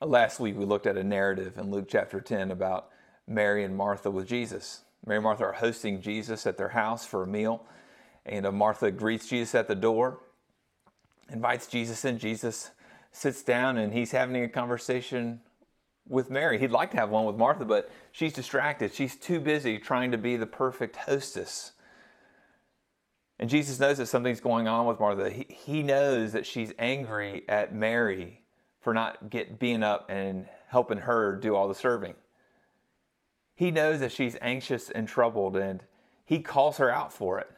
Last 0.00 0.38
week 0.38 0.56
we 0.56 0.64
looked 0.64 0.86
at 0.86 0.96
a 0.96 1.02
narrative 1.02 1.58
in 1.58 1.72
Luke 1.72 1.86
chapter 1.88 2.20
10 2.20 2.52
about 2.52 2.90
Mary 3.26 3.64
and 3.64 3.76
Martha 3.76 4.12
with 4.12 4.28
Jesus. 4.28 4.82
Mary 5.04 5.16
and 5.16 5.24
Martha 5.24 5.42
are 5.42 5.52
hosting 5.52 6.00
Jesus 6.00 6.46
at 6.46 6.56
their 6.56 6.68
house 6.68 7.04
for 7.04 7.24
a 7.24 7.26
meal, 7.26 7.66
and 8.24 8.46
uh, 8.46 8.52
Martha 8.52 8.92
greets 8.92 9.28
Jesus 9.28 9.56
at 9.56 9.66
the 9.66 9.74
door, 9.74 10.20
invites 11.30 11.66
Jesus 11.66 12.04
in. 12.04 12.16
Jesus 12.16 12.70
sits 13.10 13.42
down 13.42 13.76
and 13.76 13.92
he's 13.92 14.12
having 14.12 14.40
a 14.44 14.48
conversation 14.48 15.40
with 16.06 16.30
Mary. 16.30 16.60
He'd 16.60 16.70
like 16.70 16.92
to 16.92 16.96
have 16.96 17.10
one 17.10 17.24
with 17.24 17.36
Martha, 17.36 17.64
but 17.64 17.90
she's 18.12 18.32
distracted. 18.32 18.94
She's 18.94 19.16
too 19.16 19.40
busy 19.40 19.78
trying 19.78 20.12
to 20.12 20.18
be 20.18 20.36
the 20.36 20.46
perfect 20.46 20.94
hostess. 20.94 21.72
And 23.40 23.50
Jesus 23.50 23.80
knows 23.80 23.98
that 23.98 24.06
something's 24.06 24.40
going 24.40 24.68
on 24.68 24.86
with 24.86 25.00
Martha. 25.00 25.28
He, 25.28 25.46
he 25.48 25.82
knows 25.82 26.30
that 26.34 26.46
she's 26.46 26.72
angry 26.78 27.42
at 27.48 27.74
Mary 27.74 28.42
for 28.80 28.94
not 28.94 29.30
get 29.30 29.58
being 29.58 29.82
up 29.82 30.08
and 30.08 30.46
helping 30.68 30.98
her 30.98 31.34
do 31.36 31.54
all 31.54 31.68
the 31.68 31.74
serving. 31.74 32.14
He 33.54 33.70
knows 33.70 34.00
that 34.00 34.12
she's 34.12 34.36
anxious 34.40 34.88
and 34.90 35.08
troubled, 35.08 35.56
and 35.56 35.82
he 36.24 36.40
calls 36.40 36.76
her 36.76 36.90
out 36.90 37.12
for 37.12 37.40
it. 37.40 37.50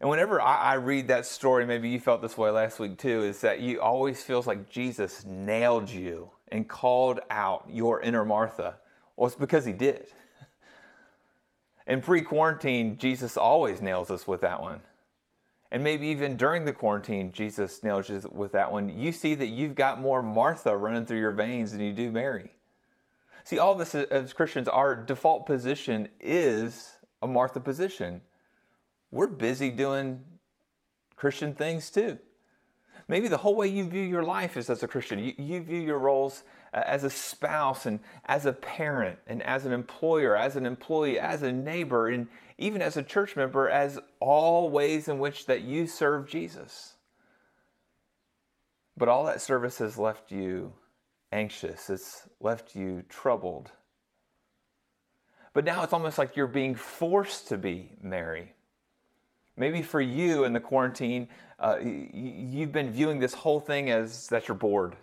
And 0.00 0.08
whenever 0.08 0.40
I, 0.40 0.56
I, 0.56 0.74
read 0.74 1.08
that 1.08 1.26
story, 1.26 1.66
maybe 1.66 1.88
you 1.88 1.98
felt 1.98 2.22
this 2.22 2.38
way 2.38 2.50
last 2.50 2.78
week 2.78 2.98
too, 2.98 3.24
is 3.24 3.40
that 3.40 3.60
you 3.60 3.80
always 3.80 4.22
feels 4.22 4.46
like 4.46 4.70
Jesus 4.70 5.24
nailed 5.26 5.90
you 5.90 6.30
and 6.52 6.68
called 6.68 7.18
out 7.30 7.66
your 7.68 8.00
inner 8.00 8.24
Martha. 8.24 8.76
Well, 9.16 9.26
it's 9.26 9.34
because 9.34 9.64
he 9.64 9.72
did. 9.72 10.06
In 11.88 12.00
pre 12.00 12.20
quarantine, 12.20 12.96
Jesus 12.98 13.36
always 13.36 13.82
nails 13.82 14.12
us 14.12 14.28
with 14.28 14.42
that 14.42 14.62
one 14.62 14.82
and 15.70 15.84
maybe 15.84 16.06
even 16.06 16.36
during 16.36 16.64
the 16.64 16.72
quarantine, 16.72 17.30
Jesus 17.32 17.82
nails 17.82 18.08
you 18.08 18.22
with 18.32 18.52
that 18.52 18.72
one. 18.72 18.88
You 18.88 19.12
see 19.12 19.34
that 19.34 19.48
you've 19.48 19.74
got 19.74 20.00
more 20.00 20.22
Martha 20.22 20.76
running 20.76 21.04
through 21.04 21.18
your 21.18 21.32
veins 21.32 21.72
than 21.72 21.80
you 21.80 21.92
do 21.92 22.10
Mary. 22.10 22.52
See, 23.44 23.58
all 23.58 23.72
of 23.72 23.80
us 23.80 23.94
uh, 23.94 24.06
as 24.10 24.32
Christians, 24.32 24.68
our 24.68 24.94
default 24.94 25.46
position 25.46 26.08
is 26.20 26.96
a 27.22 27.26
Martha 27.26 27.60
position. 27.60 28.20
We're 29.10 29.26
busy 29.26 29.70
doing 29.70 30.24
Christian 31.16 31.54
things 31.54 31.90
too. 31.90 32.18
Maybe 33.08 33.28
the 33.28 33.38
whole 33.38 33.56
way 33.56 33.68
you 33.68 33.84
view 33.88 34.02
your 34.02 34.22
life 34.22 34.56
is 34.56 34.68
as 34.68 34.82
a 34.82 34.88
Christian. 34.88 35.18
You, 35.18 35.32
you 35.38 35.62
view 35.62 35.80
your 35.80 35.98
roles 35.98 36.44
as 36.72 37.04
a 37.04 37.10
spouse 37.10 37.86
and 37.86 38.00
as 38.26 38.46
a 38.46 38.52
parent 38.52 39.18
and 39.26 39.42
as 39.42 39.64
an 39.64 39.72
employer, 39.72 40.36
as 40.36 40.56
an 40.56 40.66
employee, 40.66 41.18
as 41.18 41.42
a 41.42 41.52
neighbor, 41.52 42.08
and 42.08 42.28
even 42.58 42.82
as 42.82 42.96
a 42.96 43.02
church 43.02 43.36
member, 43.36 43.68
as 43.68 43.98
all 44.20 44.70
ways 44.70 45.08
in 45.08 45.18
which 45.18 45.46
that 45.46 45.62
you 45.62 45.86
serve 45.86 46.28
Jesus. 46.28 46.94
But 48.96 49.08
all 49.08 49.24
that 49.26 49.40
service 49.40 49.78
has 49.78 49.96
left 49.96 50.32
you 50.32 50.72
anxious, 51.30 51.88
it's 51.90 52.28
left 52.40 52.74
you 52.74 53.04
troubled. 53.08 53.70
But 55.54 55.64
now 55.64 55.82
it's 55.82 55.92
almost 55.92 56.18
like 56.18 56.36
you're 56.36 56.46
being 56.46 56.74
forced 56.74 57.48
to 57.48 57.58
be 57.58 57.92
Mary. 58.02 58.54
Maybe 59.56 59.82
for 59.82 60.00
you 60.00 60.44
in 60.44 60.52
the 60.52 60.60
quarantine, 60.60 61.28
uh, 61.58 61.78
you've 61.82 62.70
been 62.70 62.92
viewing 62.92 63.18
this 63.18 63.34
whole 63.34 63.58
thing 63.58 63.90
as 63.90 64.28
that 64.28 64.46
you're 64.46 64.56
bored 64.56 64.96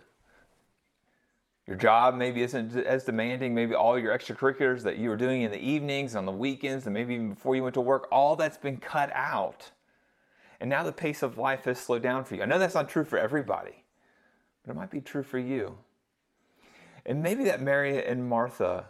your 1.66 1.76
job 1.76 2.14
maybe 2.14 2.42
isn't 2.42 2.76
as 2.76 3.04
demanding. 3.04 3.54
Maybe 3.54 3.74
all 3.74 3.98
your 3.98 4.16
extracurriculars 4.16 4.82
that 4.82 4.98
you 4.98 5.08
were 5.08 5.16
doing 5.16 5.42
in 5.42 5.50
the 5.50 5.58
evenings, 5.58 6.14
on 6.14 6.24
the 6.24 6.32
weekends, 6.32 6.86
and 6.86 6.94
maybe 6.94 7.14
even 7.14 7.30
before 7.30 7.56
you 7.56 7.62
went 7.64 7.74
to 7.74 7.80
work, 7.80 8.06
all 8.12 8.36
that's 8.36 8.56
been 8.56 8.76
cut 8.76 9.10
out. 9.12 9.72
And 10.60 10.70
now 10.70 10.84
the 10.84 10.92
pace 10.92 11.22
of 11.22 11.38
life 11.38 11.64
has 11.64 11.78
slowed 11.78 12.02
down 12.02 12.24
for 12.24 12.36
you. 12.36 12.42
I 12.42 12.46
know 12.46 12.58
that's 12.58 12.74
not 12.74 12.88
true 12.88 13.04
for 13.04 13.18
everybody, 13.18 13.84
but 14.64 14.72
it 14.72 14.76
might 14.76 14.90
be 14.90 15.00
true 15.00 15.24
for 15.24 15.38
you. 15.38 15.78
And 17.04 17.22
maybe 17.22 17.44
that 17.44 17.60
Mary 17.60 18.04
and 18.04 18.28
Martha 18.28 18.86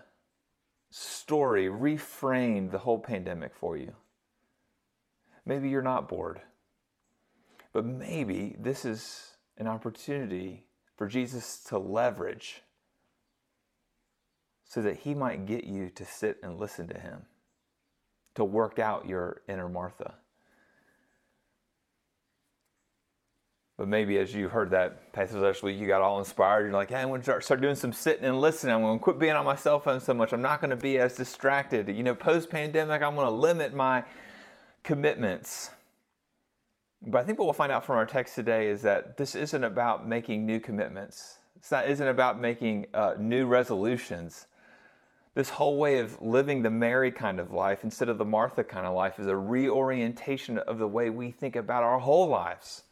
story 0.91 1.67
reframed 1.67 2.71
the 2.71 2.79
whole 2.79 2.99
pandemic 2.99 3.55
for 3.55 3.77
you. 3.77 3.95
Maybe 5.45 5.69
you're 5.69 5.83
not 5.83 6.09
bored, 6.09 6.41
but 7.73 7.84
maybe 7.84 8.56
this 8.59 8.84
is 8.84 9.37
an 9.56 9.67
opportunity 9.67 10.65
for 10.97 11.06
Jesus 11.06 11.59
to 11.65 11.79
leverage 11.79 12.62
so 14.66 14.82
that 14.82 14.99
he 14.99 15.15
might 15.15 15.47
get 15.47 15.65
you 15.65 15.91
to 15.91 16.04
sit 16.04 16.38
and 16.43 16.59
listen 16.59 16.88
to 16.88 16.99
him, 16.99 17.22
to 18.34 18.44
work 18.44 18.78
out 18.78 19.09
your 19.09 19.43
inner 19.49 19.69
Martha. 19.69 20.15
But 23.78 23.88
maybe 23.88 24.16
as 24.19 24.34
you 24.34 24.49
heard 24.49 24.71
that 24.71 25.12
passage 25.12 25.37
last 25.37 25.62
week, 25.62 25.78
you 25.78 25.87
got 25.87 26.00
all 26.00 26.19
inspired. 26.19 26.65
You're 26.65 26.72
like, 26.72 26.88
hey, 26.88 26.97
I'm 26.97 27.09
going 27.09 27.21
to 27.21 27.41
start 27.43 27.60
doing 27.60 27.75
some 27.75 27.93
sitting 27.93 28.25
and 28.25 28.41
listening. 28.41 28.75
I'm 28.75 28.81
going 28.81 28.99
to 28.99 29.03
quit 29.03 29.19
being 29.19 29.34
on 29.34 29.44
my 29.44 29.55
cell 29.55 29.78
phone 29.78 30.00
so 30.00 30.15
much. 30.15 30.32
I'm 30.32 30.41
not 30.41 30.62
going 30.62 30.71
to 30.71 30.76
be 30.76 30.99
as 30.99 31.15
distracted. 31.15 31.88
You 31.88 32.03
know, 32.03 32.15
post 32.15 32.49
pandemic, 32.49 33.03
I'm 33.03 33.15
going 33.15 33.26
to 33.26 33.34
limit 33.34 33.75
my 33.75 34.03
commitments. 34.82 35.71
But 37.03 37.19
I 37.19 37.25
think 37.25 37.38
what 37.38 37.44
we'll 37.44 37.53
find 37.53 37.71
out 37.71 37.84
from 37.84 37.97
our 37.97 38.06
text 38.06 38.34
today 38.34 38.69
is 38.69 38.81
that 38.82 39.19
this 39.19 39.34
isn't 39.34 39.62
about 39.62 40.09
making 40.09 40.47
new 40.47 40.59
commitments. 40.59 41.37
It's 41.56 41.71
not 41.71 41.87
isn't 41.87 42.09
about 42.09 42.41
making 42.41 42.87
uh, 42.94 43.15
new 43.19 43.47
resolutions 43.47 44.47
this 45.37 45.51
whole 45.51 45.77
way 45.77 45.99
of 45.99 46.21
living 46.23 46.63
the 46.63 46.71
Mary 46.71 47.13
kind 47.13 47.39
of 47.39 47.53
life 47.53 47.85
instead 47.85 48.09
of 48.09 48.17
the 48.17 48.25
Martha 48.25 48.65
kind 48.65 48.87
of 48.87 48.95
life 48.95 49.19
is 49.19 49.27
a 49.27 49.37
reorientation 49.37 50.57
of 50.57 50.79
the 50.79 50.89
way 50.89 51.11
we 51.11 51.31
think 51.31 51.57
about 51.57 51.83
our 51.83 51.99
whole 51.99 52.27
lives. 52.27 52.85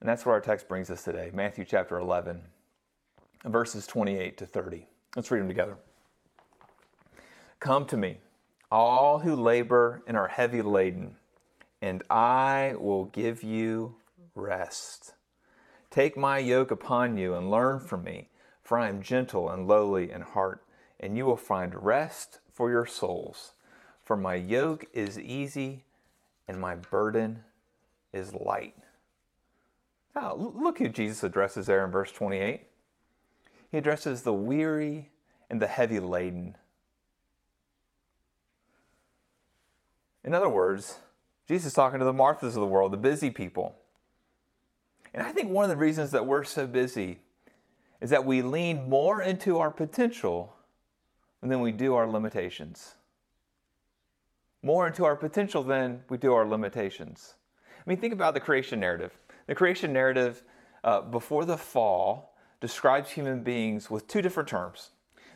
And 0.00 0.08
that's 0.08 0.24
where 0.24 0.34
our 0.34 0.40
text 0.40 0.66
brings 0.66 0.88
us 0.88 1.04
today 1.04 1.30
Matthew 1.34 1.66
chapter 1.66 1.98
11, 1.98 2.40
verses 3.44 3.86
28 3.86 4.38
to 4.38 4.46
30. 4.46 4.86
Let's 5.14 5.30
read 5.30 5.40
them 5.40 5.48
together. 5.48 5.76
Come 7.60 7.84
to 7.84 7.98
me, 7.98 8.16
all 8.72 9.18
who 9.18 9.36
labor 9.36 10.02
and 10.06 10.16
are 10.16 10.28
heavy 10.28 10.62
laden, 10.62 11.16
and 11.82 12.02
I 12.08 12.72
will 12.78 13.04
give 13.04 13.42
you 13.42 13.96
rest. 14.34 15.12
Take 15.90 16.16
my 16.16 16.38
yoke 16.38 16.70
upon 16.70 17.18
you 17.18 17.34
and 17.34 17.50
learn 17.50 17.80
from 17.80 18.02
me 18.02 18.30
for 18.64 18.78
I 18.78 18.88
am 18.88 19.02
gentle 19.02 19.50
and 19.50 19.68
lowly 19.68 20.10
in 20.10 20.22
heart, 20.22 20.64
and 20.98 21.16
you 21.16 21.26
will 21.26 21.36
find 21.36 21.84
rest 21.84 22.40
for 22.52 22.70
your 22.70 22.86
souls. 22.86 23.52
For 24.02 24.16
my 24.16 24.34
yoke 24.34 24.86
is 24.92 25.18
easy 25.18 25.84
and 26.48 26.60
my 26.60 26.74
burden 26.74 27.44
is 28.12 28.34
light. 28.34 28.74
Now, 30.14 30.34
look 30.34 30.78
who 30.78 30.88
Jesus 30.88 31.22
addresses 31.24 31.66
there 31.66 31.84
in 31.84 31.90
verse 31.90 32.12
28. 32.12 32.62
He 33.70 33.78
addresses 33.78 34.22
the 34.22 34.32
weary 34.32 35.10
and 35.50 35.60
the 35.60 35.66
heavy 35.66 35.98
laden. 35.98 36.56
In 40.22 40.32
other 40.32 40.48
words, 40.48 40.98
Jesus 41.46 41.68
is 41.68 41.74
talking 41.74 41.98
to 41.98 42.04
the 42.04 42.12
Marthas 42.12 42.48
of 42.48 42.54
the 42.54 42.66
world, 42.66 42.92
the 42.92 42.96
busy 42.96 43.30
people. 43.30 43.76
And 45.12 45.26
I 45.26 45.32
think 45.32 45.50
one 45.50 45.64
of 45.64 45.70
the 45.70 45.76
reasons 45.76 46.12
that 46.12 46.26
we're 46.26 46.44
so 46.44 46.66
busy 46.66 47.18
is 48.04 48.10
that 48.10 48.26
we 48.26 48.42
lean 48.42 48.86
more 48.86 49.22
into 49.22 49.58
our 49.58 49.70
potential 49.70 50.54
than 51.42 51.60
we 51.60 51.72
do 51.72 51.94
our 51.94 52.06
limitations. 52.06 52.96
More 54.62 54.86
into 54.86 55.06
our 55.06 55.16
potential 55.16 55.62
than 55.62 56.02
we 56.10 56.18
do 56.18 56.34
our 56.34 56.46
limitations. 56.46 57.32
I 57.78 57.82
mean, 57.86 57.96
think 57.96 58.12
about 58.12 58.34
the 58.34 58.40
creation 58.40 58.78
narrative. 58.78 59.16
The 59.46 59.54
creation 59.54 59.94
narrative 59.94 60.42
uh, 60.84 61.00
before 61.00 61.46
the 61.46 61.56
fall 61.56 62.34
describes 62.60 63.08
human 63.08 63.42
beings 63.42 63.90
with 63.90 64.06
two 64.06 64.20
different 64.20 64.50
terms. 64.50 64.90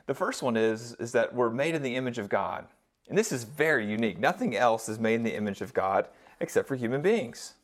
The 0.04 0.12
first 0.12 0.42
one 0.42 0.58
is, 0.58 0.94
is 1.00 1.12
that 1.12 1.34
we're 1.34 1.48
made 1.48 1.74
in 1.74 1.80
the 1.80 1.96
image 1.96 2.18
of 2.18 2.28
God. 2.28 2.66
And 3.08 3.16
this 3.16 3.32
is 3.32 3.44
very 3.44 3.90
unique. 3.90 4.18
Nothing 4.18 4.54
else 4.54 4.90
is 4.90 4.98
made 4.98 5.14
in 5.14 5.22
the 5.22 5.34
image 5.34 5.62
of 5.62 5.72
God 5.72 6.08
except 6.38 6.68
for 6.68 6.76
human 6.76 7.00
beings. 7.00 7.54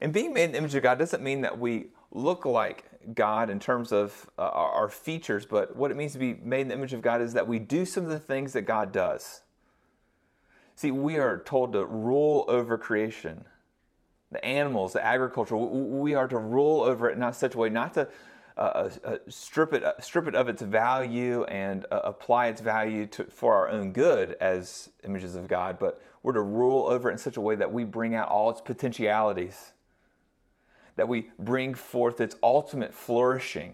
And 0.00 0.12
being 0.12 0.32
made 0.34 0.46
in 0.46 0.52
the 0.52 0.58
image 0.58 0.74
of 0.74 0.82
God 0.82 0.98
doesn't 0.98 1.22
mean 1.22 1.42
that 1.42 1.56
we 1.56 1.90
look 2.10 2.44
like 2.44 2.84
God 3.14 3.50
in 3.50 3.58
terms 3.58 3.92
of 3.92 4.28
uh, 4.38 4.42
our 4.42 4.88
features, 4.88 5.46
but 5.46 5.76
what 5.76 5.90
it 5.90 5.96
means 5.96 6.12
to 6.12 6.18
be 6.18 6.34
made 6.34 6.62
in 6.62 6.68
the 6.68 6.74
image 6.74 6.92
of 6.92 7.02
God 7.02 7.20
is 7.22 7.32
that 7.34 7.46
we 7.46 7.58
do 7.58 7.84
some 7.84 8.04
of 8.04 8.10
the 8.10 8.18
things 8.18 8.52
that 8.52 8.62
God 8.62 8.92
does. 8.92 9.42
See, 10.76 10.90
we 10.90 11.18
are 11.18 11.42
told 11.44 11.72
to 11.72 11.84
rule 11.84 12.44
over 12.48 12.78
creation, 12.78 13.44
the 14.30 14.44
animals, 14.44 14.92
the 14.92 15.04
agriculture. 15.04 15.56
We 15.56 16.14
are 16.14 16.28
to 16.28 16.38
rule 16.38 16.82
over 16.82 17.08
it 17.10 17.18
in 17.18 17.32
such 17.32 17.54
a 17.54 17.58
way 17.58 17.68
not 17.68 17.94
to 17.94 18.08
uh, 18.56 18.60
uh, 18.60 18.90
uh 19.04 19.16
strip 19.28 19.72
it 19.72 19.84
uh, 19.84 19.92
strip 20.00 20.26
it 20.26 20.34
of 20.34 20.48
its 20.48 20.62
value 20.62 21.44
and 21.44 21.86
uh, 21.92 22.00
apply 22.02 22.48
its 22.48 22.60
value 22.60 23.06
to, 23.06 23.24
for 23.24 23.54
our 23.54 23.68
own 23.68 23.92
good 23.92 24.36
as 24.40 24.90
images 25.04 25.36
of 25.36 25.48
God, 25.48 25.78
but 25.78 26.00
we're 26.22 26.32
to 26.32 26.42
rule 26.42 26.86
over 26.86 27.08
it 27.08 27.12
in 27.12 27.18
such 27.18 27.36
a 27.36 27.40
way 27.40 27.54
that 27.54 27.72
we 27.72 27.84
bring 27.84 28.14
out 28.14 28.28
all 28.28 28.50
its 28.50 28.60
potentialities 28.60 29.72
that 30.98 31.08
we 31.08 31.30
bring 31.38 31.74
forth 31.74 32.20
its 32.20 32.34
ultimate 32.42 32.92
flourishing. 32.92 33.72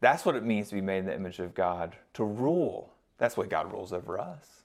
That's 0.00 0.24
what 0.24 0.34
it 0.34 0.44
means 0.44 0.68
to 0.68 0.74
be 0.74 0.80
made 0.80 0.98
in 0.98 1.06
the 1.06 1.14
image 1.14 1.38
of 1.38 1.54
God, 1.54 1.94
to 2.14 2.24
rule. 2.24 2.92
That's 3.18 3.36
why 3.36 3.46
God 3.46 3.72
rules 3.72 3.92
over 3.92 4.18
us. 4.18 4.64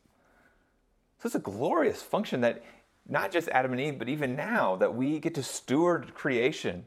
So 1.20 1.28
it's 1.28 1.36
a 1.36 1.40
glorious 1.40 2.02
function 2.02 2.42
that 2.42 2.64
not 3.08 3.32
just 3.32 3.50
Adam 3.50 3.72
and 3.72 3.80
Eve, 3.80 4.00
but 4.00 4.10
even 4.10 4.36
now, 4.36 4.76
that 4.78 4.96
we 4.96 5.20
get 5.20 5.36
to 5.36 5.44
steward 5.44 6.16
creation 6.16 6.86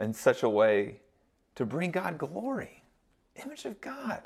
in 0.00 0.12
such 0.12 0.42
a 0.42 0.48
way 0.48 0.96
to 1.54 1.64
bring 1.64 1.92
God 1.92 2.18
glory. 2.18 2.82
Image 3.44 3.64
of 3.64 3.80
God. 3.80 4.22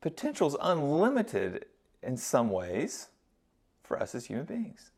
Potential 0.00 0.46
is 0.46 0.56
unlimited 0.60 1.64
in 2.04 2.16
some 2.16 2.50
ways 2.50 3.08
for 3.82 4.00
us 4.00 4.14
as 4.14 4.26
human 4.26 4.44
beings. 4.44 4.92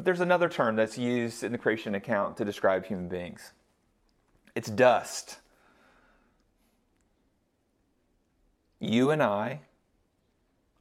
But 0.00 0.06
there's 0.06 0.20
another 0.20 0.48
term 0.48 0.76
that's 0.76 0.96
used 0.96 1.44
in 1.44 1.52
the 1.52 1.58
creation 1.58 1.94
account 1.94 2.38
to 2.38 2.44
describe 2.46 2.86
human 2.86 3.10
beings 3.10 3.52
it's 4.54 4.70
dust. 4.70 5.40
You 8.78 9.10
and 9.10 9.22
I 9.22 9.60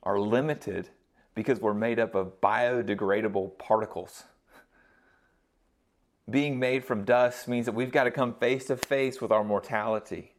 are 0.03 0.17
limited 0.17 0.87
because 1.35 1.59
we're 1.59 1.73
made 1.73 1.99
up 1.99 2.15
of 2.15 2.39
biodegradable 2.39 3.57
particles. 3.57 4.23
Being 6.29 6.57
made 6.57 6.85
from 6.85 7.03
dust 7.03 7.45
means 7.49 7.65
that 7.65 7.75
we've 7.75 7.91
got 7.91 8.05
to 8.05 8.11
come 8.11 8.35
face 8.35 8.67
to 8.67 8.77
face 8.77 9.19
with 9.19 9.33
our 9.33 9.43
mortality. 9.43 10.31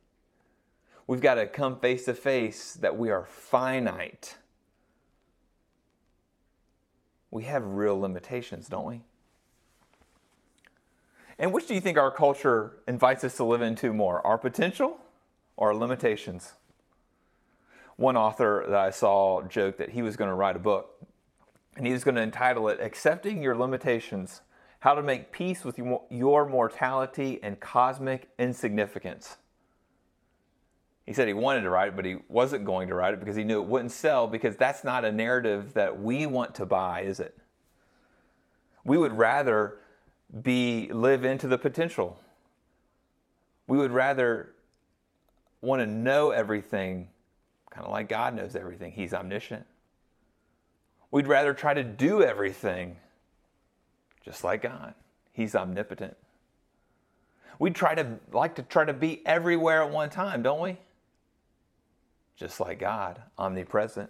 We've 1.07 1.21
got 1.21 1.35
to 1.35 1.47
come 1.47 1.79
face 1.81 2.07
to 2.07 2.15
face 2.15 2.73
that 2.81 2.97
we 2.97 3.11
are 3.11 3.27
finite. 3.27 4.39
We 7.31 7.45
have 7.45 7.65
real 7.65 7.99
limitations, 7.99 8.69
don't 8.69 8.87
we? 8.87 9.03
And 11.39 11.53
which 11.53 11.67
do 11.67 11.75
you 11.75 11.81
think 11.81 11.97
our 11.97 12.11
culture 12.11 12.79
invites 12.87 13.25
us 13.25 13.37
to 13.37 13.45
live 13.45 13.63
into 13.63 13.93
more, 13.95 14.25
our 14.27 14.37
potential 14.37 14.99
or 15.57 15.69
our 15.69 15.75
limitations? 15.75 16.53
One 17.97 18.17
author 18.17 18.65
that 18.69 18.79
I 18.79 18.91
saw 18.91 19.43
joked 19.43 19.79
that 19.79 19.91
he 19.91 20.03
was 20.03 20.17
going 20.17 20.29
to 20.29 20.35
write 20.35 20.57
a 20.57 20.61
book 20.61 21.01
and 21.77 21.87
he 21.87 21.93
was 21.93 22.05
going 22.05 22.17
to 22.17 22.23
entitle 22.23 22.69
it 22.69 22.81
Accepting 22.81 23.43
Your 23.43 23.57
Limitations 23.57 24.43
How 24.81 24.95
to 24.95 25.03
Make 25.03 25.33
Peace 25.33 25.65
with 25.65 25.79
Your 26.11 26.47
Mortality 26.47 27.39
and 27.43 27.59
Cosmic 27.61 28.29
Insignificance. 28.39 29.37
He 31.07 31.13
said 31.13 31.27
he 31.27 31.35
wanted 31.35 31.63
to 31.63 31.71
write 31.71 31.89
it, 31.89 31.97
but 31.97 32.05
he 32.05 32.19
wasn't 32.29 32.65
going 32.65 32.89
to 32.89 32.95
write 32.95 33.15
it 33.15 33.21
because 33.21 33.37
he 33.37 33.45
knew 33.45 33.61
it 33.61 33.67
wouldn't 33.67 33.91
sell 33.91 34.27
because 34.27 34.57
that's 34.57 34.85
not 34.85 35.05
a 35.05 35.11
narrative 35.11 35.75
that 35.75 36.01
we 36.01 36.27
want 36.27 36.55
to 36.57 36.67
buy, 36.67 37.03
is 37.03 37.21
it? 37.21 37.37
We 38.85 38.97
would 38.97 39.17
rather 39.17 39.79
be 40.43 40.89
live 40.93 41.25
into 41.25 41.49
the 41.49 41.59
potential. 41.59 42.21
We 43.67 43.79
would 43.79 43.93
rather 43.93 44.53
want 45.61 45.81
to 45.81 45.87
know 45.87 46.31
everything, 46.31 47.09
kind 47.71 47.85
of 47.85 47.93
like 47.93 48.09
God 48.09 48.35
knows 48.35 48.55
everything. 48.55 48.93
He's 48.93 49.13
omniscient. 49.13 49.67
We'd 51.11 51.27
rather 51.27 51.53
try 51.53 51.75
to 51.75 51.83
do 51.83 52.23
everything 52.23 52.97
just 54.25 54.45
like 54.45 54.63
God. 54.63 54.95
He's 55.33 55.55
omnipotent. 55.55 56.17
We'd 57.59 57.75
try 57.75 57.95
to 57.95 58.19
like 58.33 58.55
to 58.57 58.63
try 58.63 58.85
to 58.85 58.93
be 58.93 59.25
everywhere 59.27 59.83
at 59.83 59.91
one 59.91 60.11
time, 60.11 60.43
don't 60.43 60.61
we? 60.61 60.79
Just 62.41 62.59
like 62.59 62.79
God, 62.79 63.21
omnipresent. 63.39 64.09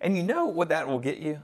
And 0.00 0.16
you 0.16 0.24
know 0.24 0.46
what 0.46 0.68
that 0.70 0.88
will 0.88 0.98
get 0.98 1.18
you? 1.18 1.40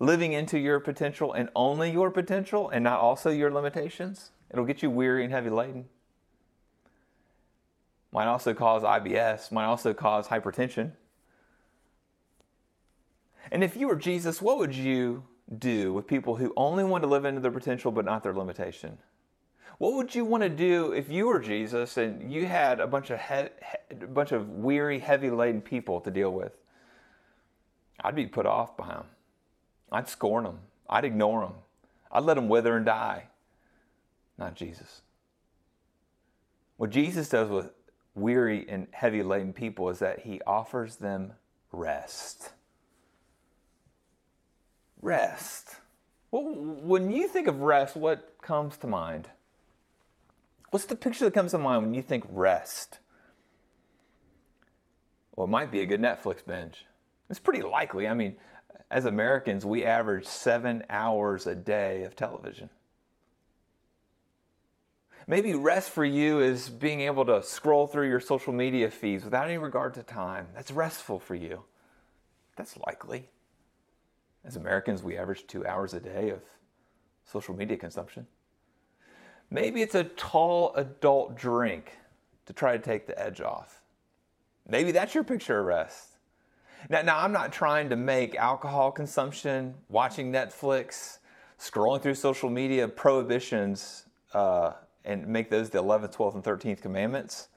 Living 0.00 0.32
into 0.32 0.58
your 0.58 0.80
potential 0.80 1.32
and 1.32 1.48
only 1.54 1.92
your 1.92 2.10
potential 2.10 2.68
and 2.68 2.82
not 2.82 2.98
also 2.98 3.30
your 3.30 3.52
limitations. 3.52 4.32
It'll 4.50 4.64
get 4.64 4.82
you 4.82 4.90
weary 4.90 5.22
and 5.22 5.32
heavy 5.32 5.48
laden. 5.48 5.84
Might 8.10 8.26
also 8.26 8.52
cause 8.52 8.82
IBS, 8.82 9.52
might 9.52 9.66
also 9.66 9.94
cause 9.94 10.26
hypertension. 10.26 10.90
And 13.52 13.62
if 13.62 13.76
you 13.76 13.86
were 13.86 13.94
Jesus, 13.94 14.42
what 14.42 14.58
would 14.58 14.74
you 14.74 15.22
do 15.56 15.92
with 15.92 16.08
people 16.08 16.34
who 16.34 16.52
only 16.56 16.82
want 16.82 17.04
to 17.04 17.08
live 17.08 17.24
into 17.24 17.40
their 17.40 17.52
potential 17.52 17.92
but 17.92 18.04
not 18.04 18.24
their 18.24 18.34
limitation? 18.34 18.98
What 19.78 19.94
would 19.94 20.14
you 20.14 20.24
want 20.24 20.42
to 20.42 20.48
do 20.48 20.92
if 20.92 21.08
you 21.08 21.26
were 21.26 21.40
Jesus 21.40 21.96
and 21.96 22.32
you 22.32 22.46
had 22.46 22.80
a 22.80 22.86
bunch 22.86 23.10
of 23.10 23.20
he- 23.20 23.94
a 24.02 24.06
bunch 24.06 24.32
of 24.32 24.48
weary, 24.48 24.98
heavy 24.98 25.30
laden 25.30 25.60
people 25.60 26.00
to 26.00 26.10
deal 26.10 26.32
with? 26.32 26.52
I'd 28.00 28.14
be 28.14 28.26
put 28.26 28.46
off 28.46 28.76
by 28.76 28.88
them. 28.88 29.06
I'd 29.90 30.08
scorn 30.08 30.44
them. 30.44 30.58
I'd 30.88 31.04
ignore 31.04 31.40
them. 31.42 31.54
I'd 32.10 32.24
let 32.24 32.34
them 32.34 32.48
wither 32.48 32.76
and 32.76 32.86
die. 32.86 33.28
Not 34.38 34.54
Jesus. 34.54 35.02
What 36.76 36.90
Jesus 36.90 37.28
does 37.28 37.48
with 37.48 37.70
weary 38.14 38.66
and 38.68 38.88
heavy 38.92 39.22
laden 39.22 39.52
people 39.52 39.88
is 39.88 39.98
that 40.00 40.20
he 40.20 40.40
offers 40.46 40.96
them 40.96 41.34
rest 41.70 42.52
rest. 45.02 45.76
Well, 46.30 46.54
when 46.54 47.10
you 47.10 47.28
think 47.28 47.48
of 47.48 47.60
rest, 47.60 47.96
what 47.96 48.36
comes 48.40 48.78
to 48.78 48.86
mind? 48.86 49.28
What's 50.72 50.86
the 50.86 50.96
picture 50.96 51.26
that 51.26 51.34
comes 51.34 51.50
to 51.50 51.58
mind 51.58 51.82
when 51.82 51.92
you 51.92 52.00
think 52.00 52.24
rest? 52.30 52.98
Well, 55.36 55.46
it 55.46 55.50
might 55.50 55.70
be 55.70 55.82
a 55.82 55.86
good 55.86 56.00
Netflix 56.00 56.42
binge. 56.42 56.86
It's 57.28 57.38
pretty 57.38 57.60
likely. 57.60 58.08
I 58.08 58.14
mean, 58.14 58.36
as 58.90 59.04
Americans, 59.04 59.66
we 59.66 59.84
average 59.84 60.24
seven 60.24 60.82
hours 60.88 61.46
a 61.46 61.54
day 61.54 62.04
of 62.04 62.16
television. 62.16 62.70
Maybe 65.26 65.54
rest 65.54 65.90
for 65.90 66.06
you 66.06 66.40
is 66.40 66.70
being 66.70 67.02
able 67.02 67.26
to 67.26 67.42
scroll 67.42 67.86
through 67.86 68.08
your 68.08 68.20
social 68.20 68.54
media 68.54 68.90
feeds 68.90 69.24
without 69.24 69.48
any 69.48 69.58
regard 69.58 69.92
to 69.94 70.02
time. 70.02 70.46
That's 70.54 70.70
restful 70.70 71.20
for 71.20 71.34
you. 71.34 71.64
That's 72.56 72.78
likely. 72.78 73.28
As 74.42 74.56
Americans, 74.56 75.02
we 75.02 75.18
average 75.18 75.46
two 75.46 75.66
hours 75.66 75.92
a 75.92 76.00
day 76.00 76.30
of 76.30 76.40
social 77.26 77.54
media 77.54 77.76
consumption. 77.76 78.26
Maybe 79.52 79.82
it's 79.82 79.94
a 79.94 80.04
tall 80.04 80.72
adult 80.76 81.36
drink 81.36 81.98
to 82.46 82.54
try 82.54 82.74
to 82.74 82.82
take 82.82 83.06
the 83.06 83.22
edge 83.22 83.42
off. 83.42 83.82
Maybe 84.66 84.92
that's 84.92 85.14
your 85.14 85.24
picture 85.24 85.60
of 85.60 85.66
rest. 85.66 86.16
Now, 86.88 87.02
now 87.02 87.18
I'm 87.18 87.32
not 87.32 87.52
trying 87.52 87.90
to 87.90 87.96
make 87.96 88.34
alcohol 88.34 88.90
consumption, 88.90 89.74
watching 89.90 90.32
Netflix, 90.32 91.18
scrolling 91.60 92.00
through 92.00 92.14
social 92.14 92.48
media 92.48 92.88
prohibitions 92.88 94.06
uh, 94.32 94.72
and 95.04 95.28
make 95.28 95.50
those 95.50 95.68
the 95.68 95.82
11th, 95.82 96.16
12th, 96.16 96.34
and 96.36 96.44
13th 96.44 96.80
commandments. 96.80 97.48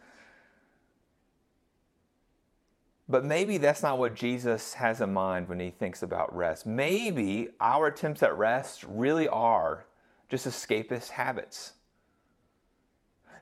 But 3.08 3.24
maybe 3.24 3.58
that's 3.58 3.82
not 3.82 4.00
what 4.00 4.16
Jesus 4.16 4.74
has 4.74 5.00
in 5.00 5.14
mind 5.14 5.48
when 5.48 5.62
he 5.62 5.70
thinks 5.70 6.04
about 6.04 6.36
rest. 6.36 6.66
Maybe 6.66 7.52
our 7.62 7.88
attempts 7.88 8.22
at 8.22 8.38
rest 8.38 8.84
really 8.86 9.30
are 9.30 9.86
just 10.28 10.46
escapist 10.46 11.12
habits. 11.12 11.72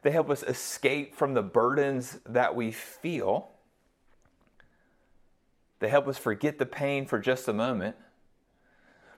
They 0.03 0.11
help 0.11 0.29
us 0.29 0.43
escape 0.43 1.15
from 1.15 1.33
the 1.33 1.41
burdens 1.41 2.19
that 2.25 2.55
we 2.55 2.71
feel. 2.71 3.49
They 5.79 5.87
help 5.89 6.07
us 6.07 6.17
forget 6.17 6.59
the 6.59 6.65
pain 6.65 7.05
for 7.05 7.19
just 7.19 7.47
a 7.47 7.53
moment. 7.53 7.95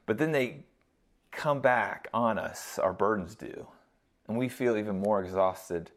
But 0.05 0.19
then 0.19 0.31
they 0.31 0.63
come 1.31 1.59
back 1.59 2.07
on 2.13 2.38
us, 2.38 2.79
our 2.79 2.93
burdens 2.93 3.36
do. 3.36 3.67
And 4.27 4.38
we 4.38 4.48
feel 4.48 4.77
even 4.77 5.00
more 5.00 5.21
exhausted 5.21 5.91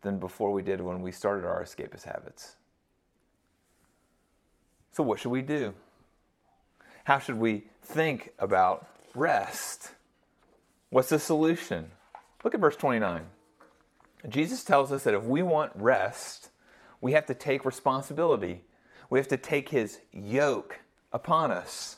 than 0.00 0.18
before 0.18 0.50
we 0.50 0.62
did 0.62 0.80
when 0.80 1.02
we 1.02 1.12
started 1.12 1.46
our 1.46 1.62
escapist 1.62 2.04
habits. 2.04 2.56
So, 4.92 5.02
what 5.02 5.20
should 5.20 5.30
we 5.30 5.42
do? 5.42 5.74
How 7.04 7.18
should 7.18 7.38
we 7.38 7.64
think 7.82 8.32
about 8.38 8.86
rest? 9.14 9.92
What's 10.90 11.08
the 11.08 11.18
solution? 11.18 11.90
Look 12.44 12.54
at 12.54 12.60
verse 12.60 12.76
29. 12.76 13.24
Jesus 14.28 14.62
tells 14.62 14.92
us 14.92 15.04
that 15.04 15.14
if 15.14 15.24
we 15.24 15.42
want 15.42 15.72
rest, 15.74 16.50
we 17.00 17.12
have 17.12 17.26
to 17.26 17.34
take 17.34 17.64
responsibility. 17.64 18.64
We 19.10 19.18
have 19.18 19.28
to 19.28 19.36
take 19.36 19.68
his 19.68 19.98
yoke 20.12 20.80
upon 21.12 21.50
us. 21.50 21.96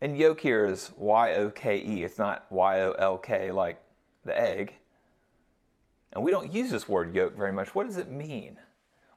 And 0.00 0.16
yoke 0.16 0.40
here 0.40 0.66
is 0.66 0.92
Y 0.96 1.34
O 1.34 1.50
K 1.50 1.78
E. 1.78 2.04
It's 2.04 2.18
not 2.18 2.46
Y 2.50 2.80
O 2.82 2.92
L 2.92 3.18
K 3.18 3.50
like 3.50 3.82
the 4.24 4.38
egg. 4.38 4.74
And 6.12 6.22
we 6.22 6.30
don't 6.30 6.52
use 6.52 6.70
this 6.70 6.88
word 6.88 7.14
yoke 7.14 7.36
very 7.36 7.52
much. 7.52 7.74
What 7.74 7.86
does 7.86 7.96
it 7.96 8.10
mean? 8.10 8.58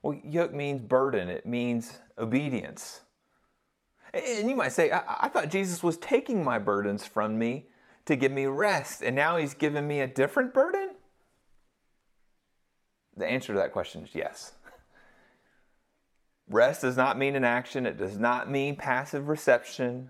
Well, 0.01 0.19
yoke 0.23 0.53
means 0.53 0.81
burden, 0.81 1.29
it 1.29 1.45
means 1.45 1.99
obedience. 2.17 3.01
And 4.13 4.49
you 4.49 4.55
might 4.55 4.71
say, 4.71 4.91
I, 4.91 5.03
I 5.21 5.29
thought 5.29 5.49
Jesus 5.49 5.83
was 5.83 5.97
taking 5.97 6.43
my 6.43 6.57
burdens 6.57 7.05
from 7.05 7.37
me 7.37 7.67
to 8.05 8.15
give 8.15 8.31
me 8.31 8.45
rest, 8.47 9.03
and 9.03 9.15
now 9.15 9.37
he's 9.37 9.53
given 9.53 9.87
me 9.87 10.01
a 10.01 10.07
different 10.07 10.53
burden? 10.53 10.90
The 13.21 13.29
answer 13.29 13.53
to 13.53 13.59
that 13.59 13.71
question 13.71 14.03
is 14.03 14.15
yes. 14.15 14.53
Rest 16.49 16.81
does 16.81 16.97
not 16.97 17.19
mean 17.19 17.35
inaction, 17.35 17.85
it 17.85 17.99
does 17.99 18.17
not 18.17 18.49
mean 18.49 18.75
passive 18.75 19.27
reception. 19.27 20.09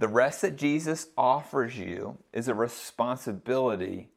The 0.00 0.08
rest 0.08 0.42
that 0.42 0.56
Jesus 0.56 1.06
offers 1.16 1.78
you 1.78 2.18
is 2.32 2.48
a 2.48 2.54
responsibility 2.54 4.10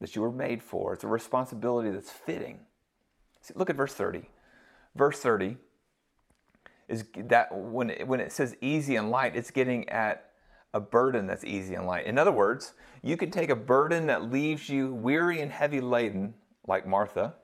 that 0.00 0.16
you 0.16 0.22
were 0.22 0.32
made 0.32 0.62
for. 0.62 0.94
It's 0.94 1.04
a 1.04 1.08
responsibility 1.08 1.90
that's 1.90 2.10
fitting. 2.10 2.60
See, 3.42 3.52
look 3.54 3.68
at 3.68 3.76
verse 3.76 3.92
30. 3.92 4.30
Verse 4.94 5.20
30 5.20 5.58
is 6.88 7.04
that 7.14 7.54
when 7.54 7.90
it, 7.90 8.08
when 8.08 8.20
it 8.20 8.32
says 8.32 8.56
easy 8.62 8.96
and 8.96 9.10
light, 9.10 9.36
it's 9.36 9.50
getting 9.50 9.86
at 9.90 10.30
a 10.72 10.80
burden 10.80 11.26
that's 11.26 11.44
easy 11.44 11.74
and 11.74 11.86
light. 11.86 12.06
In 12.06 12.16
other 12.16 12.32
words, 12.32 12.72
you 13.02 13.18
can 13.18 13.30
take 13.30 13.50
a 13.50 13.56
burden 13.56 14.06
that 14.06 14.32
leaves 14.32 14.70
you 14.70 14.94
weary 14.94 15.42
and 15.42 15.52
heavy 15.52 15.82
laden, 15.82 16.32
like 16.66 16.86
Martha, 16.86 17.34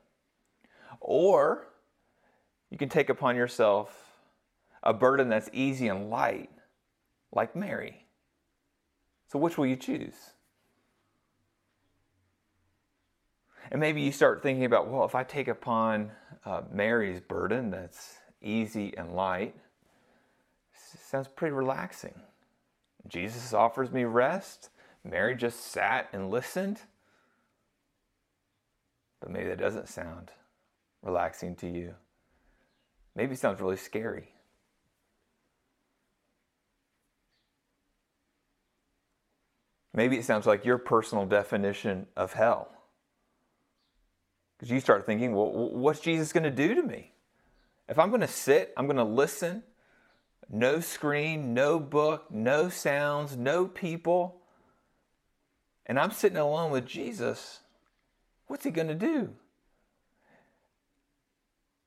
or 0.99 1.67
you 2.69 2.77
can 2.77 2.89
take 2.89 3.09
upon 3.09 3.35
yourself 3.35 4.13
a 4.81 4.93
burden 4.93 5.29
that's 5.29 5.49
easy 5.53 5.87
and 5.87 6.09
light, 6.09 6.49
like 7.31 7.55
Mary. 7.55 8.05
So, 9.27 9.39
which 9.39 9.57
will 9.57 9.65
you 9.65 9.75
choose? 9.75 10.15
And 13.71 13.79
maybe 13.79 14.01
you 14.01 14.11
start 14.11 14.43
thinking 14.43 14.65
about, 14.65 14.87
well, 14.89 15.05
if 15.05 15.15
I 15.15 15.23
take 15.23 15.47
upon 15.47 16.11
uh, 16.45 16.61
Mary's 16.71 17.19
burden 17.19 17.71
that's 17.71 18.17
easy 18.41 18.95
and 18.97 19.15
light, 19.15 19.55
sounds 21.13 21.27
pretty 21.27 21.53
relaxing. 21.53 22.13
Jesus 23.07 23.53
offers 23.53 23.91
me 23.91 24.03
rest. 24.03 24.69
Mary 25.03 25.35
just 25.35 25.71
sat 25.71 26.09
and 26.13 26.29
listened. 26.29 26.81
But 29.23 29.31
maybe 29.31 29.47
that 29.47 29.57
doesn't 29.57 29.87
sound 29.87 30.31
relaxing 31.01 31.55
to 31.55 31.67
you. 31.69 31.95
Maybe 33.15 33.35
it 33.35 33.39
sounds 33.39 33.61
really 33.61 33.77
scary. 33.77 34.33
Maybe 39.93 40.17
it 40.17 40.25
sounds 40.25 40.45
like 40.45 40.65
your 40.65 40.77
personal 40.77 41.25
definition 41.25 42.07
of 42.17 42.33
hell. 42.33 42.67
Because 44.57 44.69
you 44.69 44.81
start 44.81 45.05
thinking, 45.05 45.33
well, 45.33 45.69
what's 45.69 46.01
Jesus 46.01 46.33
going 46.33 46.43
to 46.43 46.51
do 46.51 46.75
to 46.75 46.83
me? 46.83 47.13
If 47.87 47.97
I'm 47.97 48.09
going 48.09 48.21
to 48.21 48.27
sit, 48.27 48.73
I'm 48.75 48.87
going 48.87 48.97
to 48.97 49.05
listen, 49.05 49.63
no 50.49 50.81
screen, 50.81 51.53
no 51.53 51.79
book, 51.79 52.29
no 52.29 52.67
sounds, 52.67 53.37
no 53.37 53.67
people, 53.67 54.41
and 55.85 55.97
I'm 55.97 56.11
sitting 56.11 56.37
alone 56.37 56.71
with 56.71 56.85
Jesus, 56.85 57.61
what's 58.53 58.65
he 58.65 58.69
going 58.69 58.87
to 58.87 58.93
do? 58.93 59.31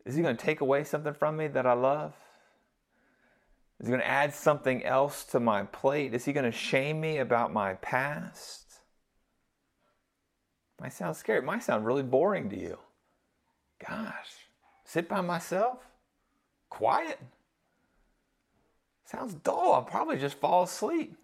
Is 0.05 0.17
he 0.17 0.23
going 0.23 0.37
to 0.37 0.45
take 0.45 0.61
away 0.63 0.83
something 0.83 1.15
from 1.15 1.37
me 1.37 1.47
that 1.47 1.65
I 1.65 1.75
love? 1.75 2.13
Is 3.79 3.87
he 3.87 3.91
going 3.93 4.01
to 4.01 4.09
add 4.09 4.35
something 4.35 4.85
else 4.85 5.23
to 5.27 5.39
my 5.39 5.63
plate? 5.63 6.13
Is 6.13 6.25
he 6.25 6.33
going 6.33 6.45
to 6.45 6.51
shame 6.51 7.01
me 7.01 7.19
about 7.19 7.53
my 7.53 7.75
past? 7.75 8.81
Might 10.81 10.93
sound 10.93 11.15
scary. 11.15 11.41
Might 11.41 11.63
sound 11.63 11.87
really 11.87 12.03
boring 12.03 12.51
to 12.51 12.59
you. 12.59 12.79
Gosh, 13.89 14.33
sit 14.85 15.09
by 15.09 15.21
myself? 15.21 15.79
Quiet? 16.69 17.21
Sounds 19.05 19.35
dull. 19.35 19.75
I'll 19.75 19.83
probably 19.83 20.19
just 20.19 20.41
fall 20.41 20.65
asleep. 20.65 21.17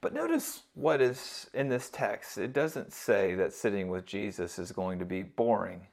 But 0.00 0.12
notice 0.12 0.62
what 0.74 1.00
is 1.00 1.48
in 1.54 1.68
this 1.68 1.90
text. 1.90 2.38
It 2.38 2.52
doesn't 2.52 2.92
say 2.92 3.34
that 3.34 3.52
sitting 3.52 3.88
with 3.88 4.06
Jesus 4.06 4.58
is 4.58 4.72
going 4.72 4.98
to 4.98 5.04
be 5.04 5.22
boring. 5.22 5.86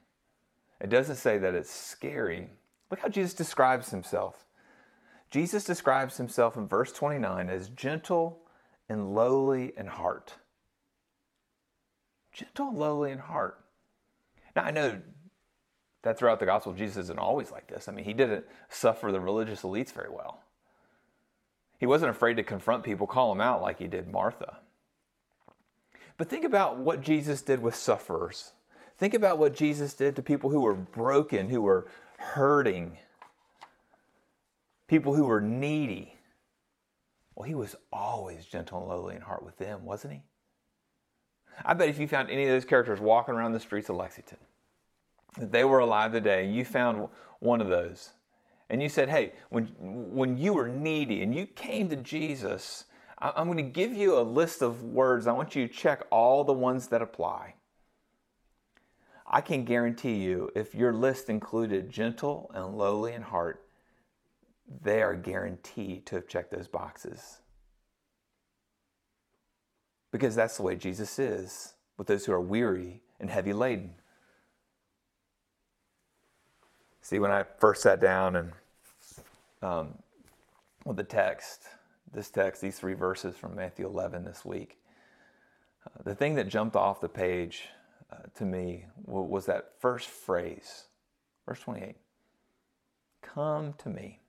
It 0.80 0.90
doesn't 0.90 1.16
say 1.16 1.38
that 1.38 1.54
it's 1.54 1.70
scary. 1.70 2.48
Look 2.90 3.00
how 3.00 3.08
Jesus 3.08 3.34
describes 3.34 3.90
himself. 3.90 4.44
Jesus 5.30 5.64
describes 5.64 6.16
himself 6.16 6.56
in 6.56 6.68
verse 6.68 6.92
29 6.92 7.48
as 7.48 7.68
gentle 7.70 8.40
and 8.88 9.14
lowly 9.14 9.72
in 9.76 9.86
heart. 9.86 10.34
Gentle, 12.32 12.74
lowly 12.74 13.10
in 13.10 13.18
heart. 13.18 13.58
Now, 14.54 14.64
I 14.64 14.70
know 14.70 15.00
that 16.02 16.18
throughout 16.18 16.38
the 16.38 16.46
gospel, 16.46 16.72
Jesus 16.72 17.04
isn't 17.04 17.18
always 17.18 17.50
like 17.50 17.66
this. 17.66 17.88
I 17.88 17.92
mean, 17.92 18.04
he 18.04 18.12
didn't 18.12 18.44
suffer 18.68 19.10
the 19.10 19.20
religious 19.20 19.62
elites 19.62 19.92
very 19.92 20.10
well. 20.10 20.42
He 21.84 21.86
wasn't 21.86 22.12
afraid 22.12 22.38
to 22.38 22.42
confront 22.42 22.82
people, 22.82 23.06
call 23.06 23.28
them 23.28 23.42
out 23.42 23.60
like 23.60 23.78
he 23.78 23.86
did 23.86 24.10
Martha. 24.10 24.56
But 26.16 26.30
think 26.30 26.42
about 26.42 26.78
what 26.78 27.02
Jesus 27.02 27.42
did 27.42 27.60
with 27.60 27.74
sufferers. 27.74 28.52
Think 28.96 29.12
about 29.12 29.36
what 29.36 29.54
Jesus 29.54 29.92
did 29.92 30.16
to 30.16 30.22
people 30.22 30.48
who 30.48 30.62
were 30.62 30.72
broken, 30.72 31.50
who 31.50 31.60
were 31.60 31.86
hurting, 32.16 32.96
people 34.88 35.14
who 35.14 35.26
were 35.26 35.42
needy. 35.42 36.16
Well, 37.34 37.46
he 37.46 37.54
was 37.54 37.76
always 37.92 38.46
gentle 38.46 38.78
and 38.78 38.88
lowly 38.88 39.16
in 39.16 39.20
heart 39.20 39.44
with 39.44 39.58
them, 39.58 39.84
wasn't 39.84 40.14
he? 40.14 40.22
I 41.66 41.74
bet 41.74 41.90
if 41.90 41.98
you 41.98 42.08
found 42.08 42.30
any 42.30 42.44
of 42.44 42.48
those 42.48 42.64
characters 42.64 42.98
walking 42.98 43.34
around 43.34 43.52
the 43.52 43.60
streets 43.60 43.90
of 43.90 43.96
Lexington, 43.96 44.38
that 45.36 45.52
they 45.52 45.64
were 45.64 45.80
alive 45.80 46.12
today, 46.12 46.48
you 46.48 46.64
found 46.64 47.10
one 47.40 47.60
of 47.60 47.68
those, 47.68 48.14
and 48.70 48.82
you 48.82 48.88
said, 48.88 49.08
Hey, 49.08 49.32
when, 49.50 49.66
when 49.78 50.38
you 50.38 50.54
were 50.54 50.68
needy 50.68 51.22
and 51.22 51.34
you 51.34 51.46
came 51.46 51.88
to 51.90 51.96
Jesus, 51.96 52.84
I'm 53.18 53.46
going 53.46 53.56
to 53.58 53.62
give 53.62 53.92
you 53.92 54.18
a 54.18 54.22
list 54.22 54.62
of 54.62 54.82
words. 54.82 55.26
I 55.26 55.32
want 55.32 55.54
you 55.54 55.66
to 55.66 55.72
check 55.72 56.02
all 56.10 56.44
the 56.44 56.52
ones 56.52 56.88
that 56.88 57.02
apply. 57.02 57.54
I 59.26 59.40
can 59.40 59.64
guarantee 59.64 60.16
you, 60.16 60.50
if 60.54 60.74
your 60.74 60.92
list 60.92 61.30
included 61.30 61.90
gentle 61.90 62.50
and 62.54 62.76
lowly 62.76 63.14
in 63.14 63.22
heart, 63.22 63.64
they 64.82 65.02
are 65.02 65.14
guaranteed 65.14 66.06
to 66.06 66.16
have 66.16 66.28
checked 66.28 66.50
those 66.50 66.68
boxes. 66.68 67.38
Because 70.12 70.34
that's 70.34 70.56
the 70.56 70.62
way 70.62 70.76
Jesus 70.76 71.18
is 71.18 71.74
with 71.96 72.06
those 72.06 72.26
who 72.26 72.32
are 72.32 72.40
weary 72.40 73.02
and 73.18 73.30
heavy 73.30 73.52
laden. 73.52 73.94
See, 77.04 77.18
when 77.18 77.30
I 77.30 77.44
first 77.58 77.82
sat 77.82 78.00
down 78.00 78.34
and 78.34 78.52
um, 79.60 79.98
with 80.86 80.96
the 80.96 81.04
text, 81.04 81.64
this 82.10 82.30
text, 82.30 82.62
these 82.62 82.78
three 82.78 82.94
verses 82.94 83.36
from 83.36 83.54
Matthew 83.54 83.84
11 83.84 84.24
this 84.24 84.42
week, 84.42 84.78
uh, 85.84 86.02
the 86.02 86.14
thing 86.14 86.34
that 86.36 86.48
jumped 86.48 86.76
off 86.76 87.02
the 87.02 87.10
page 87.10 87.64
uh, 88.10 88.22
to 88.36 88.46
me 88.46 88.86
w- 89.04 89.26
was 89.26 89.44
that 89.44 89.72
first 89.80 90.08
phrase, 90.08 90.84
verse 91.46 91.60
28 91.60 91.94
Come 93.20 93.74
to 93.74 93.90
me. 93.90 94.20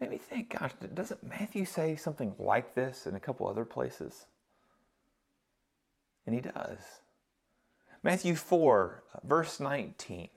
Made 0.00 0.10
me 0.10 0.18
think, 0.18 0.56
gosh, 0.56 0.70
doesn't 0.94 1.28
Matthew 1.28 1.64
say 1.64 1.96
something 1.96 2.32
like 2.38 2.76
this 2.76 3.08
in 3.08 3.16
a 3.16 3.20
couple 3.20 3.48
other 3.48 3.64
places? 3.64 4.26
And 6.26 6.34
he 6.36 6.40
does. 6.40 6.78
Matthew 8.04 8.36
4, 8.36 9.02
uh, 9.12 9.18
verse 9.26 9.58
19. 9.58 10.28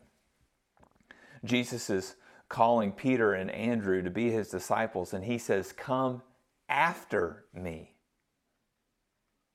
Jesus 1.43 1.89
is 1.89 2.15
calling 2.49 2.91
Peter 2.91 3.33
and 3.33 3.49
Andrew 3.51 4.01
to 4.01 4.09
be 4.09 4.31
his 4.31 4.49
disciples, 4.49 5.13
and 5.13 5.25
he 5.25 5.37
says, 5.37 5.73
Come 5.73 6.21
after 6.69 7.45
me. 7.53 7.95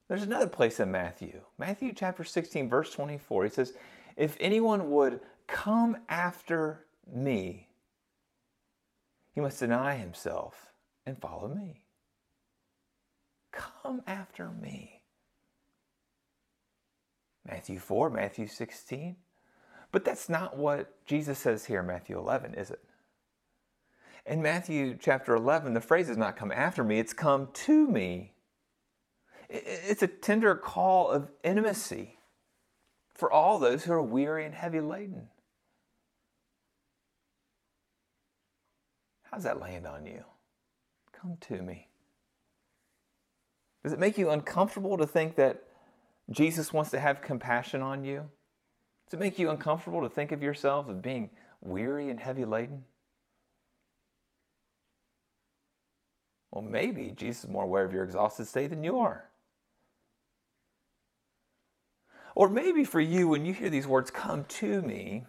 There's 0.09 0.23
another 0.23 0.47
place 0.47 0.81
in 0.81 0.91
Matthew, 0.91 1.43
Matthew 1.59 1.93
chapter 1.95 2.25
16, 2.25 2.69
verse 2.69 2.91
24. 2.93 3.45
He 3.45 3.51
says, 3.51 3.75
If 4.17 4.37
anyone 4.41 4.91
would 4.91 5.21
come 5.47 5.99
after 6.09 6.87
me, 7.07 7.69
he 9.33 9.41
must 9.41 9.61
deny 9.61 9.97
himself 9.97 10.73
and 11.07 11.21
follow 11.21 11.49
me. 11.49 11.83
Come 13.53 14.03
after 14.07 14.51
me. 14.51 15.03
Matthew 17.47 17.79
4, 17.79 18.11
Matthew 18.11 18.47
16. 18.47 19.17
But 19.91 20.05
that's 20.05 20.29
not 20.29 20.57
what 20.57 21.05
Jesus 21.07 21.39
says 21.39 21.65
here 21.65 21.81
in 21.81 21.87
Matthew 21.87 22.19
11, 22.19 22.55
is 22.55 22.71
it? 22.71 22.81
In 24.27 24.43
Matthew 24.43 24.97
chapter 25.01 25.35
11, 25.35 25.73
the 25.73 25.81
phrase 25.81 26.11
is 26.11 26.17
not 26.17 26.37
come 26.37 26.53
after 26.53 26.85
me, 26.85 26.99
it's 26.99 27.15
come 27.15 27.49
to 27.53 27.87
me. 27.87 28.35
It's 29.49 30.03
a 30.03 30.07
tender 30.07 30.55
call 30.55 31.09
of 31.09 31.31
intimacy 31.43 32.19
for 33.15 33.33
all 33.33 33.59
those 33.59 33.85
who 33.85 33.93
are 33.93 34.03
weary 34.03 34.45
and 34.45 34.55
heavy 34.55 34.81
laden. 34.81 35.29
How 39.23 39.39
does 39.39 39.45
that 39.45 39.61
land 39.61 39.87
on 39.87 40.05
you? 40.05 40.25
Come 41.13 41.39
to 41.41 41.63
me. 41.63 41.89
Does 43.83 43.93
it 43.93 43.99
make 43.99 44.19
you 44.19 44.29
uncomfortable 44.31 44.99
to 44.99 45.07
think 45.07 45.37
that 45.37 45.65
Jesus 46.31 46.73
wants 46.73 46.91
to 46.91 47.01
have 47.01 47.23
compassion 47.23 47.81
on 47.81 48.05
you? 48.05 48.29
Does 49.09 49.15
it 49.15 49.21
make 49.21 49.39
you 49.39 49.49
uncomfortable 49.49 50.03
to 50.03 50.09
think 50.11 50.33
of 50.33 50.43
yourself 50.43 50.89
as 50.91 50.97
being 50.97 51.31
weary 51.63 52.11
and 52.11 52.21
heavy 52.21 52.45
laden? 52.45 52.85
Well, 56.51 56.63
maybe 56.63 57.13
Jesus 57.17 57.45
is 57.45 57.51
more 57.51 57.65
aware 57.65 57.85
of 57.85 57.93
your 57.93 58.05
exhausted 58.05 58.47
state 58.47 58.69
than 58.69 58.85
you 58.85 58.99
are. 58.99 59.25
Or 62.35 62.51
maybe 62.51 62.85
for 62.85 63.01
you, 63.01 63.29
when 63.29 63.47
you 63.47 63.55
hear 63.55 63.71
these 63.71 63.87
words, 63.87 64.11
come 64.11 64.45
to 64.45 64.83
me, 64.83 65.25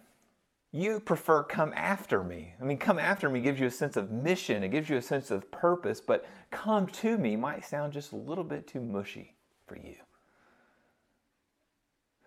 you 0.72 1.00
prefer 1.00 1.42
come 1.42 1.72
after 1.74 2.22
me. 2.22 2.54
I 2.60 2.64
mean, 2.64 2.78
come 2.78 2.98
after 2.98 3.30
me 3.30 3.40
gives 3.40 3.58
you 3.58 3.66
a 3.66 3.70
sense 3.70 3.96
of 3.96 4.10
mission, 4.10 4.62
it 4.62 4.68
gives 4.68 4.88
you 4.88 4.96
a 4.96 5.02
sense 5.02 5.30
of 5.30 5.50
purpose, 5.50 6.00
but 6.00 6.26
come 6.50 6.86
to 6.86 7.16
me 7.16 7.34
might 7.34 7.64
sound 7.64 7.94
just 7.94 8.12
a 8.12 8.16
little 8.16 8.44
bit 8.44 8.68
too 8.68 8.80
mushy 8.80 9.34
for 9.66 9.76
you. 9.76 9.96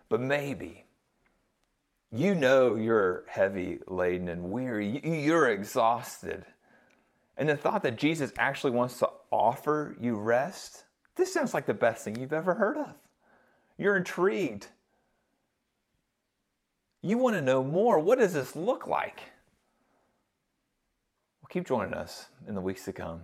But 0.08 0.20
maybe 0.20 0.84
you 2.14 2.34
know 2.34 2.76
you're 2.76 3.24
heavy 3.28 3.80
laden 3.88 4.28
and 4.28 4.50
weary. 4.50 5.00
You're 5.04 5.50
exhausted. 5.50 6.44
And 7.36 7.48
the 7.48 7.56
thought 7.56 7.82
that 7.82 7.96
Jesus 7.96 8.32
actually 8.38 8.70
wants 8.70 8.98
to 9.00 9.10
offer 9.32 9.96
you 10.00 10.14
rest, 10.14 10.84
this 11.16 11.32
sounds 11.32 11.52
like 11.52 11.66
the 11.66 11.74
best 11.74 12.04
thing 12.04 12.16
you've 12.16 12.32
ever 12.32 12.54
heard 12.54 12.76
of. 12.76 12.94
You're 13.76 13.96
intrigued. 13.96 14.68
You 17.02 17.18
want 17.18 17.34
to 17.34 17.42
know 17.42 17.64
more. 17.64 17.98
What 17.98 18.18
does 18.18 18.32
this 18.32 18.54
look 18.54 18.86
like? 18.86 19.18
Well, 21.42 21.48
keep 21.50 21.66
joining 21.66 21.94
us 21.94 22.26
in 22.46 22.54
the 22.54 22.60
weeks 22.60 22.84
to 22.84 22.92
come. 22.92 23.22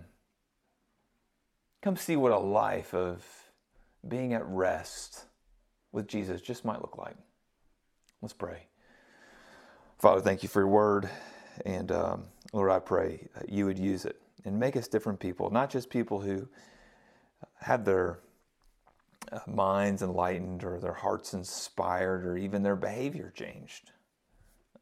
Come 1.81 1.95
see 1.95 2.17
what 2.17 2.31
a 2.31 2.37
life 2.37 2.93
of 2.93 3.25
being 4.07 4.33
at 4.33 4.45
rest 4.45 5.25
with 5.91 6.07
Jesus 6.07 6.41
just 6.41 6.65
might 6.65 6.81
look 6.81 6.97
like. 6.97 7.15
Let's 8.21 8.33
pray. 8.33 8.67
Father, 10.01 10.19
thank 10.19 10.41
you 10.41 10.49
for 10.49 10.61
your 10.61 10.67
word. 10.67 11.07
And 11.63 11.91
um, 11.91 12.23
Lord, 12.53 12.71
I 12.71 12.79
pray 12.79 13.27
you 13.47 13.67
would 13.67 13.77
use 13.77 14.03
it 14.03 14.19
and 14.45 14.59
make 14.59 14.75
us 14.75 14.87
different 14.87 15.19
people, 15.19 15.51
not 15.51 15.69
just 15.69 15.91
people 15.91 16.19
who 16.19 16.47
have 17.59 17.85
their 17.85 18.17
uh, 19.31 19.39
minds 19.45 20.01
enlightened 20.01 20.63
or 20.63 20.79
their 20.79 20.95
hearts 20.95 21.35
inspired 21.35 22.25
or 22.25 22.35
even 22.35 22.63
their 22.63 22.75
behavior 22.75 23.31
changed. 23.35 23.91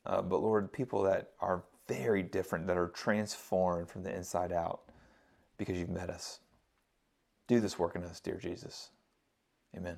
Uh, 0.05 0.21
but 0.21 0.41
Lord, 0.41 0.71
people 0.71 1.03
that 1.03 1.31
are 1.41 1.63
very 1.89 2.23
different, 2.23 2.65
that 2.67 2.77
are 2.77 2.87
transformed 2.87 3.89
from 3.89 4.03
the 4.03 4.15
inside 4.15 4.53
out 4.53 4.83
because 5.57 5.77
you've 5.77 5.89
met 5.89 6.09
us. 6.09 6.39
Do 7.49 7.59
this 7.59 7.77
work 7.77 7.97
in 7.97 8.05
us, 8.05 8.21
dear 8.21 8.37
Jesus. 8.37 8.91
Amen. 9.75 9.97